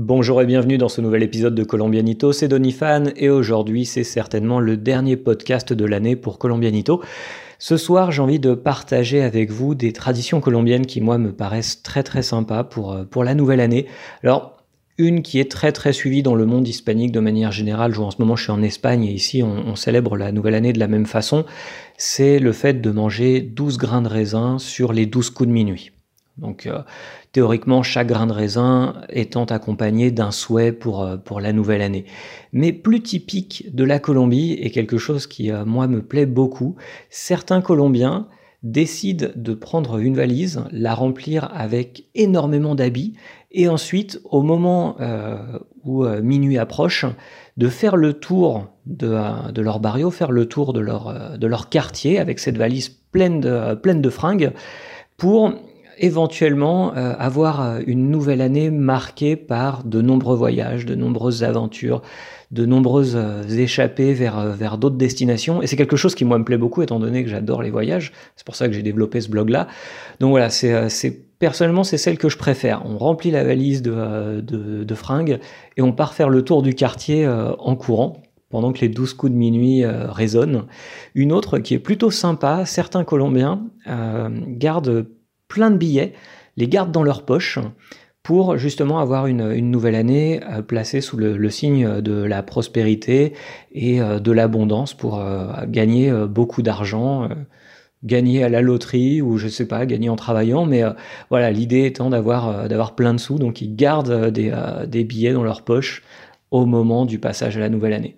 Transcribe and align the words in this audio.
Bonjour 0.00 0.40
et 0.40 0.46
bienvenue 0.46 0.78
dans 0.78 0.88
ce 0.88 1.00
nouvel 1.00 1.24
épisode 1.24 1.56
de 1.56 1.64
Colombianito, 1.64 2.32
c'est 2.32 2.46
Donifan 2.46 3.10
et 3.16 3.30
aujourd'hui 3.30 3.84
c'est 3.84 4.04
certainement 4.04 4.60
le 4.60 4.76
dernier 4.76 5.16
podcast 5.16 5.72
de 5.72 5.84
l'année 5.84 6.14
pour 6.14 6.38
Colombianito. 6.38 7.02
Ce 7.58 7.76
soir 7.76 8.12
j'ai 8.12 8.22
envie 8.22 8.38
de 8.38 8.54
partager 8.54 9.22
avec 9.22 9.50
vous 9.50 9.74
des 9.74 9.92
traditions 9.92 10.40
colombiennes 10.40 10.86
qui 10.86 11.00
moi 11.00 11.18
me 11.18 11.32
paraissent 11.32 11.82
très 11.82 12.04
très 12.04 12.22
sympas 12.22 12.62
pour, 12.62 12.92
euh, 12.92 13.24
la 13.24 13.34
nouvelle 13.34 13.58
année. 13.58 13.86
Alors 14.22 14.58
une 14.98 15.22
qui 15.22 15.40
est 15.40 15.50
très 15.50 15.72
très 15.72 15.92
suivie 15.92 16.22
dans 16.22 16.36
le 16.36 16.46
monde 16.46 16.68
hispanique 16.68 17.10
de 17.10 17.18
manière 17.18 17.50
générale. 17.50 17.98
en 17.98 18.12
ce 18.12 18.18
moment, 18.20 18.36
je 18.36 18.44
suis 18.44 18.52
en 18.52 18.62
Espagne 18.62 19.02
et 19.02 19.12
ici, 19.12 19.42
on, 19.42 19.74
célèbre 19.74 20.16
la 20.16 20.30
nouvelle 20.30 20.54
année 20.54 20.72
de 20.72 20.78
la 20.78 20.86
même 20.86 21.06
façon. 21.06 21.44
C'est 21.96 22.38
le 22.38 22.52
fait 22.52 22.80
de 22.80 22.90
manger 22.92 23.40
12 23.40 23.78
grains 23.78 24.02
de 24.02 24.08
raisin 24.08 24.60
sur 24.60 24.92
les 24.92 25.06
12 25.06 25.30
coups 25.30 25.48
de 25.48 25.52
minuit. 25.52 25.90
Donc, 26.38 26.66
euh, 26.66 26.82
théoriquement, 27.32 27.82
chaque 27.82 28.08
grain 28.08 28.26
de 28.26 28.32
raisin 28.32 29.02
étant 29.08 29.44
accompagné 29.44 30.10
d'un 30.10 30.30
souhait 30.30 30.72
pour, 30.72 31.02
euh, 31.02 31.16
la 31.40 31.52
nouvelle 31.52 31.82
année. 31.82 32.04
Mais 32.52 32.72
plus 32.72 33.02
typique 33.02 33.74
de 33.74 33.84
la 33.84 33.98
Colombie, 33.98 34.52
et 34.52 34.70
quelque 34.70 34.98
chose 34.98 35.26
qui, 35.26 35.50
euh, 35.50 35.64
moi, 35.64 35.88
me 35.88 36.02
plaît 36.02 36.26
beaucoup, 36.26 36.76
certains 37.10 37.60
Colombiens 37.60 38.28
décide 38.62 39.32
de 39.36 39.54
prendre 39.54 39.98
une 39.98 40.16
valise, 40.16 40.64
la 40.72 40.94
remplir 40.94 41.48
avec 41.54 42.08
énormément 42.14 42.74
d'habits, 42.74 43.14
et 43.50 43.68
ensuite, 43.68 44.20
au 44.24 44.42
moment 44.42 44.96
où 45.84 46.04
minuit 46.04 46.58
approche, 46.58 47.06
de 47.56 47.68
faire 47.68 47.96
le 47.96 48.14
tour 48.14 48.66
de, 48.84 49.60
leur 49.60 49.78
barrio, 49.78 50.10
faire 50.10 50.32
le 50.32 50.46
tour 50.46 50.72
de 50.72 50.80
leur, 50.80 51.68
quartier 51.70 52.18
avec 52.18 52.40
cette 52.40 52.58
valise 52.58 52.88
pleine 52.88 53.40
de 53.40 54.10
fringues, 54.10 54.52
pour 55.16 55.54
éventuellement 55.98 56.92
avoir 56.92 57.78
une 57.86 58.10
nouvelle 58.10 58.40
année 58.40 58.70
marquée 58.70 59.36
par 59.36 59.84
de 59.84 60.00
nombreux 60.00 60.36
voyages, 60.36 60.86
de 60.86 60.94
nombreuses 60.94 61.44
aventures, 61.44 62.02
de 62.50 62.64
nombreuses 62.64 63.16
euh, 63.16 63.42
échappées 63.48 64.14
vers, 64.14 64.38
euh, 64.38 64.52
vers 64.52 64.78
d'autres 64.78 64.96
destinations. 64.96 65.60
Et 65.62 65.66
c'est 65.66 65.76
quelque 65.76 65.96
chose 65.96 66.14
qui, 66.14 66.24
moi, 66.24 66.38
me 66.38 66.44
plaît 66.44 66.56
beaucoup, 66.56 66.82
étant 66.82 66.98
donné 66.98 67.22
que 67.22 67.30
j'adore 67.30 67.62
les 67.62 67.70
voyages. 67.70 68.12
C'est 68.36 68.46
pour 68.46 68.56
ça 68.56 68.68
que 68.68 68.74
j'ai 68.74 68.82
développé 68.82 69.20
ce 69.20 69.28
blog-là. 69.28 69.68
Donc 70.20 70.30
voilà, 70.30 70.48
c'est, 70.48 70.72
euh, 70.72 71.10
personnellement, 71.38 71.84
c'est 71.84 71.98
celle 71.98 72.16
que 72.16 72.28
je 72.28 72.38
préfère. 72.38 72.82
On 72.86 72.96
remplit 72.96 73.30
la 73.30 73.44
valise 73.44 73.82
de, 73.82 74.40
de, 74.40 74.94
fringues 74.94 75.38
et 75.76 75.82
on 75.82 75.92
part 75.92 76.14
faire 76.14 76.30
le 76.30 76.42
tour 76.42 76.62
du 76.62 76.74
quartier 76.74 77.28
en 77.28 77.76
courant 77.76 78.22
pendant 78.50 78.72
que 78.72 78.80
les 78.80 78.88
douze 78.88 79.14
coups 79.14 79.30
de 79.30 79.36
minuit 79.36 79.84
résonnent. 79.86 80.64
Une 81.14 81.32
autre 81.32 81.60
qui 81.60 81.74
est 81.74 81.78
plutôt 81.78 82.10
sympa, 82.10 82.64
certains 82.66 83.04
Colombiens 83.04 83.62
gardent 83.86 85.06
plein 85.48 85.70
de 85.70 85.76
billets, 85.76 86.12
les 86.56 86.68
gardent 86.68 86.92
dans 86.92 87.02
leur 87.02 87.24
poche 87.24 87.58
pour 88.22 88.58
justement 88.58 88.98
avoir 88.98 89.26
une, 89.26 89.54
nouvelle 89.70 89.94
année 89.94 90.40
euh, 90.50 90.60
placée 90.60 91.00
sous 91.00 91.16
le, 91.16 91.48
signe 91.48 92.02
de 92.02 92.22
la 92.22 92.42
prospérité 92.42 93.32
et 93.72 94.02
euh, 94.02 94.18
de 94.18 94.32
l'abondance 94.32 94.92
pour 94.92 95.18
euh, 95.18 95.46
gagner 95.66 96.12
beaucoup 96.28 96.60
d'argent, 96.60 97.28
gagner 98.04 98.44
à 98.44 98.50
la 98.50 98.60
loterie 98.60 99.22
ou 99.22 99.38
je 99.38 99.48
sais 99.48 99.66
pas, 99.66 99.86
gagner 99.86 100.10
en 100.10 100.16
travaillant. 100.16 100.66
Mais 100.66 100.82
voilà, 101.30 101.50
l'idée 101.50 101.86
étant 101.86 102.10
d'avoir 102.10 102.68
d'avoir 102.68 102.94
plein 102.94 103.14
de 103.14 103.18
sous, 103.18 103.38
donc 103.38 103.62
ils 103.62 103.74
gardent 103.74 104.30
des, 104.30 104.52
des 104.86 105.04
billets 105.04 105.32
dans 105.32 105.42
leur 105.42 105.62
poche 105.62 106.02
au 106.50 106.66
moment 106.66 107.06
du 107.06 107.18
passage 107.18 107.56
à 107.56 107.60
la 107.60 107.70
nouvelle 107.70 107.94
année. 107.94 108.16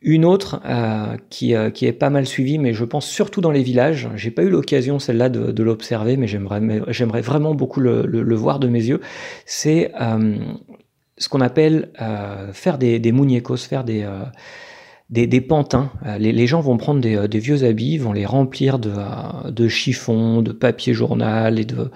Une 0.00 0.24
autre 0.24 0.60
euh, 0.64 1.16
qui, 1.28 1.56
euh, 1.56 1.70
qui, 1.70 1.86
est 1.86 1.92
pas 1.92 2.08
mal 2.08 2.24
suivie, 2.24 2.58
mais 2.58 2.72
je 2.72 2.84
pense 2.84 3.06
surtout 3.06 3.40
dans 3.40 3.50
les 3.50 3.64
villages. 3.64 4.08
J'ai 4.14 4.30
pas 4.30 4.42
eu 4.42 4.48
l'occasion 4.48 5.00
celle-là 5.00 5.28
de, 5.28 5.62
l'observer, 5.62 6.16
mais 6.16 6.28
j'aimerais 6.28 7.20
vraiment 7.20 7.54
beaucoup 7.54 7.80
le, 7.80 8.34
voir 8.36 8.60
de 8.60 8.68
mes 8.68 8.84
yeux. 8.84 9.00
C'est 9.44 9.92
euh, 10.00 10.36
ce 11.16 11.28
qu'on 11.28 11.40
appelle 11.40 11.90
faire 12.52 12.78
des, 12.78 13.00
des 13.00 13.10
muñecos, 13.10 13.56
faire 13.56 13.82
des 13.82 14.06
euh, 15.16 15.26
des, 15.26 15.40
pantins. 15.40 15.90
Euh, 16.06 16.18
les, 16.18 16.46
gens 16.46 16.60
vont 16.60 16.76
prendre 16.76 17.06
euh, 17.06 17.28
des, 17.28 17.38
vieux 17.38 17.64
habits, 17.64 17.98
vont 17.98 18.12
les 18.12 18.26
remplir 18.26 18.78
de, 18.78 18.90
euh, 18.90 19.50
de 19.50 19.68
chiffons, 19.68 20.42
de 20.42 20.52
papier 20.52 20.94
journal 20.94 21.58
et 21.58 21.64
de, 21.64 21.90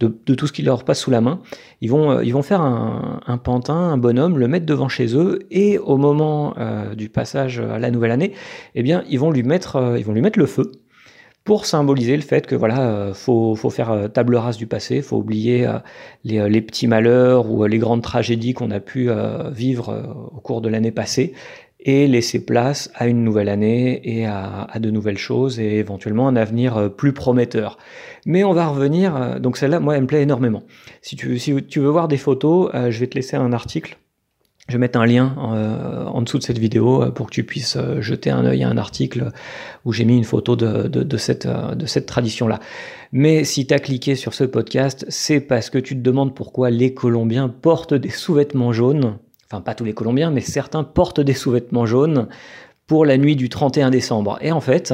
de, 0.00 0.34
tout 0.34 0.46
ce 0.46 0.52
qui 0.52 0.62
leur 0.62 0.84
passe 0.84 1.00
sous 1.00 1.10
la 1.10 1.20
main. 1.20 1.40
Ils 1.80 1.90
vont, 1.90 2.20
ils 2.20 2.32
vont 2.32 2.42
faire 2.42 2.60
un, 2.60 3.38
pantin, 3.42 3.74
un 3.74 3.98
bonhomme, 3.98 4.38
le 4.38 4.48
mettre 4.48 4.66
devant 4.66 4.88
chez 4.88 5.16
eux 5.16 5.40
et 5.50 5.78
au 5.78 5.96
moment 5.96 6.54
du 6.96 7.08
passage 7.08 7.60
à 7.60 7.78
la 7.78 7.90
nouvelle 7.90 8.10
année, 8.10 8.32
eh 8.74 8.82
bien, 8.82 9.04
ils 9.08 9.18
vont 9.18 9.30
lui 9.30 9.42
mettre, 9.42 9.94
ils 9.96 10.04
vont 10.04 10.12
lui 10.12 10.20
mettre 10.20 10.38
le 10.38 10.46
feu 10.46 10.72
pour 11.44 11.66
symboliser 11.66 12.16
le 12.16 12.22
fait 12.22 12.46
que 12.46 12.54
voilà, 12.54 13.12
faut, 13.14 13.54
faut 13.54 13.70
faire 13.70 14.10
table 14.12 14.36
rase 14.36 14.56
du 14.56 14.66
passé, 14.66 15.00
faut 15.02 15.16
oublier 15.16 15.68
les, 16.24 16.48
les, 16.48 16.60
petits 16.60 16.88
malheurs 16.88 17.50
ou 17.50 17.64
les 17.64 17.78
grandes 17.78 18.02
tragédies 18.02 18.54
qu'on 18.54 18.70
a 18.70 18.80
pu 18.80 19.08
vivre 19.52 20.30
au 20.36 20.40
cours 20.40 20.60
de 20.60 20.68
l'année 20.68 20.92
passée 20.92 21.32
et 21.80 22.06
laisser 22.08 22.44
place 22.44 22.90
à 22.94 23.06
une 23.06 23.22
nouvelle 23.22 23.48
année 23.48 24.00
et 24.04 24.26
à, 24.26 24.68
de 24.80 24.90
nouvelles 24.90 25.18
choses 25.18 25.60
et 25.60 25.76
éventuellement 25.76 26.28
un 26.28 26.36
avenir 26.36 26.76
euh, 26.76 26.88
plus 26.88 27.12
prometteur. 27.12 27.78
Mais 28.26 28.44
on 28.44 28.52
va 28.52 28.66
revenir, 28.66 29.16
euh, 29.16 29.38
donc 29.38 29.56
celle-là, 29.56 29.80
moi, 29.80 29.96
elle 29.96 30.02
me 30.02 30.06
plaît 30.06 30.22
énormément. 30.22 30.64
Si 31.02 31.16
tu, 31.16 31.80
veux 31.80 31.88
voir 31.88 32.08
des 32.08 32.16
photos, 32.16 32.70
euh, 32.74 32.90
je 32.90 32.98
vais 32.98 33.06
te 33.06 33.14
laisser 33.14 33.36
un 33.36 33.52
article. 33.52 33.98
Je 34.68 34.74
vais 34.74 34.80
mettre 34.80 34.98
un 34.98 35.06
lien 35.06 35.34
en 35.38 36.20
dessous 36.20 36.36
de 36.36 36.42
cette 36.42 36.58
vidéo 36.58 37.10
pour 37.12 37.28
que 37.28 37.30
tu 37.30 37.42
puisses 37.42 37.78
jeter 38.00 38.28
un 38.28 38.44
œil 38.44 38.64
à 38.64 38.68
un 38.68 38.76
article 38.76 39.30
où 39.86 39.94
j'ai 39.94 40.04
mis 40.04 40.14
une 40.14 40.24
photo 40.24 40.56
de 40.56 41.16
cette, 41.16 41.48
de 41.48 41.86
cette 41.86 42.04
tradition-là. 42.04 42.60
Mais 43.10 43.44
si 43.44 43.66
tu 43.66 43.72
as 43.72 43.78
cliqué 43.78 44.14
sur 44.14 44.34
ce 44.34 44.44
podcast, 44.44 45.06
c'est 45.08 45.40
parce 45.40 45.70
que 45.70 45.78
tu 45.78 45.94
te 45.94 46.02
demandes 46.02 46.34
pourquoi 46.34 46.68
les 46.68 46.92
Colombiens 46.92 47.48
portent 47.48 47.94
des 47.94 48.10
sous-vêtements 48.10 48.74
jaunes 48.74 49.16
enfin 49.50 49.60
pas 49.62 49.74
tous 49.74 49.84
les 49.84 49.94
Colombiens, 49.94 50.30
mais 50.30 50.40
certains 50.40 50.84
portent 50.84 51.20
des 51.20 51.34
sous-vêtements 51.34 51.86
jaunes 51.86 52.28
pour 52.86 53.04
la 53.04 53.18
nuit 53.18 53.36
du 53.36 53.48
31 53.48 53.90
décembre. 53.90 54.38
Et 54.40 54.52
en 54.52 54.60
fait, 54.60 54.92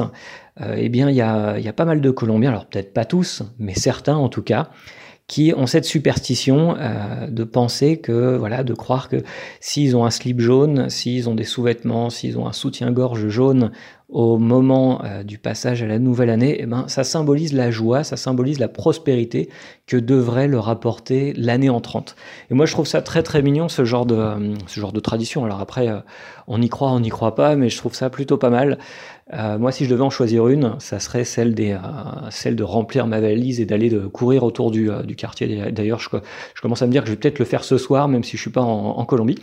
euh, 0.61 0.75
eh 0.77 0.89
bien, 0.89 1.09
il 1.09 1.15
y 1.15 1.21
a, 1.21 1.73
pas 1.73 1.85
mal 1.85 2.01
de 2.01 2.11
Colombiens, 2.11 2.51
alors 2.51 2.65
peut-être 2.65 2.93
pas 2.93 3.05
tous, 3.05 3.43
mais 3.59 3.73
certains 3.73 4.15
en 4.15 4.29
tout 4.29 4.43
cas, 4.43 4.69
qui 5.27 5.53
ont 5.57 5.65
cette 5.65 5.85
superstition 5.85 6.75
euh, 6.77 7.27
de 7.27 7.43
penser 7.43 7.97
que, 7.97 8.35
voilà, 8.37 8.63
de 8.63 8.73
croire 8.73 9.09
que 9.09 9.23
s'ils 9.59 9.95
ont 9.97 10.05
un 10.05 10.11
slip 10.11 10.39
jaune, 10.39 10.89
s'ils 10.89 11.29
ont 11.29 11.35
des 11.35 11.45
sous-vêtements, 11.45 12.09
s'ils 12.09 12.37
ont 12.37 12.47
un 12.47 12.53
soutien-gorge 12.53 13.27
jaune 13.27 13.71
au 14.09 14.37
moment 14.37 15.03
euh, 15.03 15.23
du 15.23 15.39
passage 15.39 15.81
à 15.81 15.87
la 15.87 15.97
nouvelle 15.97 16.29
année, 16.29 16.57
eh 16.59 16.65
ben, 16.67 16.85
ça 16.87 17.03
symbolise 17.03 17.53
la 17.53 17.71
joie, 17.71 18.03
ça 18.03 18.17
symbolise 18.17 18.59
la 18.59 18.67
prospérité 18.67 19.49
que 19.87 19.97
devrait 19.97 20.47
leur 20.47 20.69
apporter 20.69 21.33
l'année 21.35 21.69
entrante. 21.69 22.15
Et 22.51 22.53
moi, 22.53 22.67
je 22.67 22.73
trouve 22.73 22.85
ça 22.85 23.01
très 23.01 23.23
très 23.23 23.41
mignon 23.41 23.67
ce 23.67 23.83
genre 23.83 24.05
de 24.05 24.15
euh, 24.15 24.53
ce 24.67 24.79
genre 24.79 24.93
de 24.93 24.99
tradition. 24.99 25.43
Alors 25.43 25.59
après, 25.59 25.87
euh, 25.87 25.99
on 26.47 26.61
y 26.61 26.69
croit, 26.69 26.91
on 26.91 26.99
n'y 26.99 27.09
croit 27.09 27.33
pas, 27.33 27.55
mais 27.55 27.69
je 27.69 27.77
trouve 27.77 27.95
ça 27.95 28.11
plutôt 28.11 28.37
pas 28.37 28.51
mal. 28.51 28.77
moi, 29.33 29.71
si 29.71 29.85
je 29.85 29.89
devais 29.89 30.03
en 30.03 30.11
choisir 30.11 30.47
une, 30.47 30.75
ça 30.77 30.99
serait 30.99 31.23
celle 31.23 31.55
des 31.55 31.75
celle 32.29 32.55
de 32.55 32.63
remplir 32.63 33.07
ma 33.07 33.19
valise 33.19 33.59
et 33.59 33.65
d'aller 33.65 33.89
courir 34.13 34.43
autour 34.43 34.69
du, 34.69 34.91
du 35.03 35.15
quartier. 35.15 35.71
D'ailleurs, 35.71 35.99
je, 35.99 36.09
je, 36.53 36.61
commence 36.61 36.83
à 36.83 36.85
me 36.85 36.91
dire 36.91 37.01
que 37.01 37.07
je 37.07 37.13
vais 37.13 37.17
peut-être 37.17 37.39
le 37.39 37.45
faire 37.45 37.63
ce 37.63 37.79
soir, 37.79 38.07
même 38.07 38.23
si 38.23 38.37
je 38.37 38.41
suis 38.43 38.51
pas 38.51 38.61
en, 38.61 39.03
Colombie. 39.05 39.39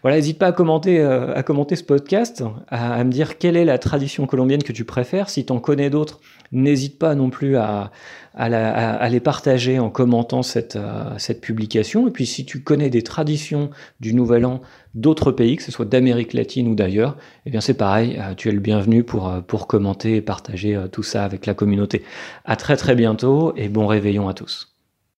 Voilà, 0.00 0.16
n'hésite 0.16 0.38
pas 0.38 0.46
à 0.46 0.52
commenter 0.52 1.02
à 1.02 1.42
commenter 1.42 1.76
ce 1.76 1.84
podcast, 1.84 2.42
à 2.68 3.04
me 3.04 3.10
dire 3.10 3.36
quelle 3.36 3.58
est 3.58 3.66
la 3.66 3.76
tradition 3.76 4.05
colombienne 4.26 4.62
que 4.62 4.72
tu 4.72 4.84
préfères. 4.84 5.28
Si 5.28 5.44
tu 5.44 5.52
en 5.52 5.58
connais 5.58 5.90
d'autres, 5.90 6.20
n'hésite 6.52 6.98
pas 6.98 7.14
non 7.14 7.30
plus 7.30 7.56
à, 7.56 7.90
les 8.38 9.20
partager 9.20 9.78
en 9.78 9.90
commentant 9.90 10.42
cette, 10.42 10.76
euh, 10.76 11.14
cette 11.18 11.40
publication. 11.40 12.08
Et 12.08 12.10
puis 12.10 12.26
si 12.26 12.44
tu 12.44 12.62
connais 12.62 12.90
des 12.90 13.02
traditions 13.02 13.70
du 14.00 14.14
Nouvel 14.14 14.46
An 14.46 14.60
d'autres 14.94 15.32
pays, 15.32 15.56
que 15.56 15.62
ce 15.62 15.72
soit 15.72 15.86
d'Amérique 15.86 16.32
latine 16.32 16.68
ou 16.68 16.74
d'ailleurs, 16.74 17.16
eh 17.44 17.50
bien 17.50 17.60
c'est 17.60 17.74
pareil, 17.74 18.18
euh, 18.18 18.34
tu 18.34 18.48
es 18.48 18.52
le 18.52 18.60
bienvenu 18.60 19.04
pour, 19.04 19.28
euh, 19.28 19.40
pour 19.40 19.66
commenter 19.66 20.16
et 20.16 20.22
partager 20.22 20.78
tout 20.92 21.02
ça 21.02 21.24
avec 21.24 21.46
la 21.46 21.54
communauté. 21.54 22.02
À 22.44 22.56
très 22.56 22.76
très 22.76 22.94
bientôt 22.94 23.52
et 23.56 23.68
bon 23.68 23.86
réveillon 23.86 24.28
à 24.28 24.34
tous. 24.34 24.75